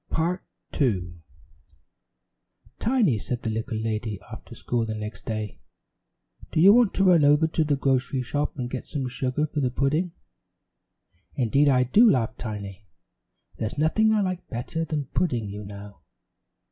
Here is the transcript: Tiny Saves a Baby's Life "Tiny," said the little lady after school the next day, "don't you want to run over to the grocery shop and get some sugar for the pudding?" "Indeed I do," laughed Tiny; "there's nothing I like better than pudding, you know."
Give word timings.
Tiny 0.09 0.39
Saves 0.71 0.71
a 0.71 0.71
Baby's 0.71 1.07
Life 1.13 1.19
"Tiny," 2.79 3.17
said 3.19 3.43
the 3.43 3.51
little 3.51 3.77
lady 3.77 4.19
after 4.31 4.55
school 4.55 4.83
the 4.83 4.95
next 4.95 5.25
day, 5.27 5.59
"don't 6.51 6.63
you 6.63 6.73
want 6.73 6.95
to 6.95 7.03
run 7.03 7.23
over 7.23 7.45
to 7.45 7.63
the 7.63 7.75
grocery 7.75 8.23
shop 8.23 8.57
and 8.57 8.67
get 8.71 8.87
some 8.87 9.07
sugar 9.07 9.45
for 9.45 9.59
the 9.59 9.69
pudding?" 9.69 10.13
"Indeed 11.35 11.69
I 11.69 11.83
do," 11.83 12.09
laughed 12.09 12.39
Tiny; 12.39 12.87
"there's 13.57 13.77
nothing 13.77 14.11
I 14.11 14.21
like 14.21 14.47
better 14.49 14.85
than 14.85 15.05
pudding, 15.13 15.45
you 15.49 15.63
know." 15.63 15.99